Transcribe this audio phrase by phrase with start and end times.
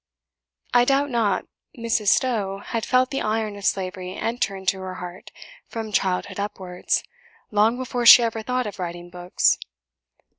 [0.73, 1.45] I doubt not,
[1.77, 2.07] Mrs.
[2.07, 5.29] Stowe had felt the iron of slavery enter into her heart,
[5.67, 7.03] from childhood upwards,
[7.51, 9.59] long before she ever thought of writing books.